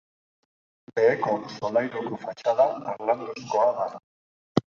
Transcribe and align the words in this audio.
Beheko 0.99 1.33
solairuko 1.57 2.19
fatxada 2.23 2.67
harlanduzkoa 2.93 3.69
da. 3.83 3.87